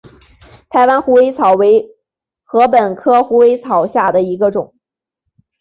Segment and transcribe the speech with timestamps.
[0.67, 1.95] 台湾虎尾草为
[2.45, 4.73] 禾本科虎尾草下的一个种。